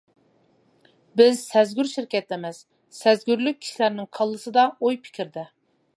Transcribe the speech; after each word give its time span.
بىز 1.21 1.43
سەزگۈر 1.49 1.91
شىركەت 1.91 2.35
ئەمەس، 2.37 2.63
سەزگۈرلۈك 3.01 3.61
كىشىلەرنىڭ 3.67 4.11
كاللىسىدا، 4.21 4.65
ئوي-پىكرىدە. 4.81 5.45